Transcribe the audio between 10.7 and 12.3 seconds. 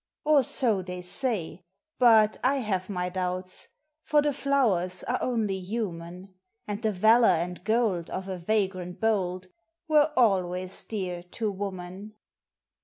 dear to woman.